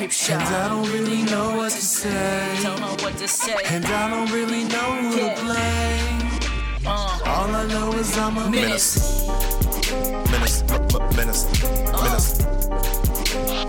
[0.00, 0.40] Ripshawd.
[0.40, 2.58] And I don't really know what to say.
[2.62, 3.54] Don't know what to say.
[3.66, 5.34] And I don't really know who Yeah.
[5.34, 6.86] to blame.
[6.86, 8.96] Uh, All I know is I'm a menace.
[10.32, 11.44] Menace, m- m- menace,
[12.04, 12.28] menace,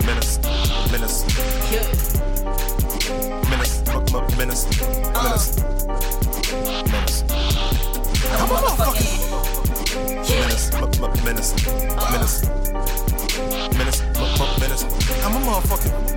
[0.06, 0.38] menace,
[0.90, 1.18] menace,
[1.70, 1.84] Yeah.
[3.50, 4.64] menace, m- m- menace,
[5.12, 5.48] menace,
[6.92, 7.24] menace,
[8.32, 9.20] I'm a motherfucking.
[10.28, 10.40] Yeah.
[10.40, 11.52] menace, m- m- menace,
[12.10, 12.36] menace,
[13.76, 14.84] menace, m- m- menace.
[15.24, 16.11] I'm a motherfucking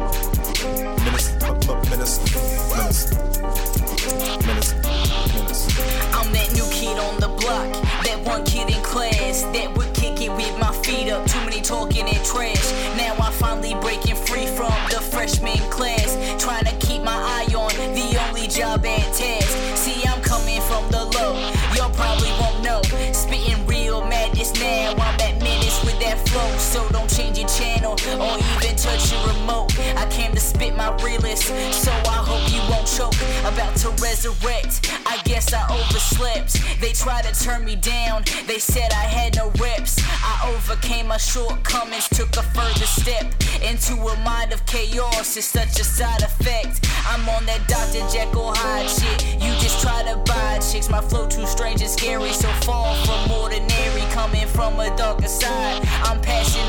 [10.95, 11.25] feet up.
[11.27, 12.71] Too many talking and trash.
[12.97, 17.71] Now I finally breaking free from the freshman class, trying to keep my eye on
[17.93, 19.49] the only job at task.
[19.75, 21.33] See, I'm coming from the low,
[21.75, 22.81] y'all probably won't know.
[23.13, 26.49] Spitting real madness now, I'm at menace with that flow.
[26.57, 29.77] So don't change your channel or even touch your remote.
[29.97, 31.43] I came to spit my realest,
[31.83, 33.15] so I hope you won't choke.
[33.55, 36.59] About to resurrect, I guess I overslept.
[36.81, 39.95] They tried to turn me down, they said I had no reps.
[40.03, 45.37] I overcame my shortcomings, took a further step into a mind of chaos.
[45.37, 46.85] It's such a side effect.
[47.07, 48.03] I'm on that Dr.
[48.11, 49.41] Jekyll Hyde shit.
[49.41, 50.89] You just try to buy chicks.
[50.89, 54.01] My flow too strange and scary, so far from ordinary.
[54.11, 56.64] Coming from a darker side, I'm passing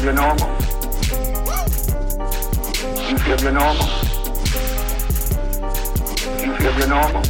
[0.00, 0.48] feel you're normal?
[3.08, 3.86] You feel you're normal?
[6.40, 7.22] You feel you're normal?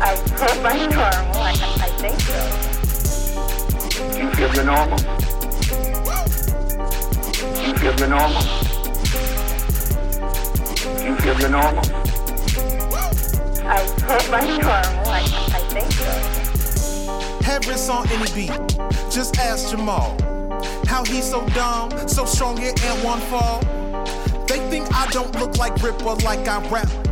[0.00, 1.42] I hope I'm normal.
[1.42, 2.38] I, I think so.
[4.16, 4.98] You feel you're normal?
[7.66, 8.42] You feel you're normal?
[11.04, 11.84] You feel you're normal?
[13.66, 15.08] I hope I'm normal.
[15.08, 15.20] I,
[15.52, 16.10] I think so.
[17.44, 18.78] Harris on any beat.
[19.10, 20.37] Just ask Jamal.
[20.88, 23.60] How he so dumb, so strong yet and one fall.
[24.46, 27.07] They think I don't look like Ripper like I rap.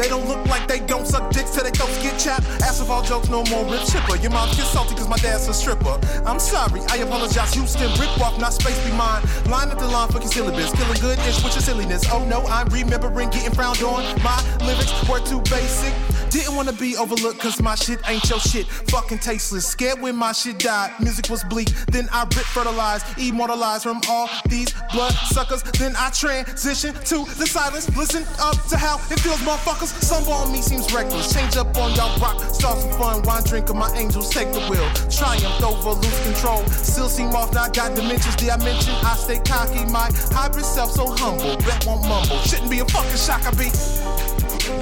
[0.00, 2.46] They don't look like they don't suck dicks till they throats get chapped.
[2.62, 4.16] Ask if all jokes no more rip chipper.
[4.16, 6.00] Your mom gets salty cause my dad's a stripper.
[6.24, 7.52] I'm sorry, I apologize.
[7.52, 9.22] Houston, rip off, not space be mine.
[9.50, 10.72] Line up the line for your syllabus.
[10.72, 12.02] Killing good ish with your silliness.
[12.10, 14.02] Oh no, I'm remembering getting frowned on.
[14.22, 15.92] My lyrics were too basic.
[16.30, 18.66] Didn't wanna be overlooked cause my shit ain't your shit.
[18.88, 19.66] Fucking tasteless.
[19.66, 20.92] Scared when my shit died.
[21.00, 21.68] Music was bleak.
[21.90, 25.62] Then I rip fertilized, immortalized from all these blood suckers.
[25.62, 27.94] Then I transition to the silence.
[27.96, 29.89] Listen up to how it feels, motherfuckers.
[29.90, 31.32] Some on me seems reckless.
[31.32, 32.40] Change up on y'all rock.
[32.54, 33.22] Start some fun.
[33.22, 34.86] Wine drinker, my angels take the wheel.
[35.10, 36.64] Triumph over lose control.
[36.66, 38.36] Still seem off, now got dimensions.
[38.36, 39.84] Did I mention I stay cocky?
[39.90, 41.56] My hybrid self so humble.
[41.58, 42.38] Bet won't mumble.
[42.42, 43.66] Shouldn't be a fucking shock I be.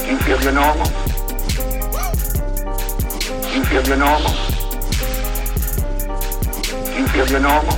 [0.09, 0.87] You feel you're normal?
[3.55, 4.33] You feel you're normal?
[6.97, 7.75] You feel you're normal?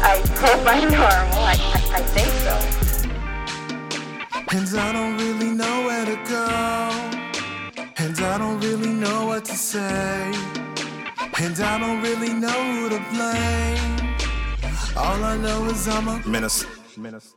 [0.00, 1.38] I hope I'm normal.
[1.44, 2.87] I, I, I think so.
[4.50, 6.46] And I don't really know where to go.
[7.98, 10.32] And I don't really know what to say.
[11.38, 14.16] And I don't really know who to blame.
[14.96, 16.64] All I know is I'm a Menace.
[16.96, 17.34] Menace.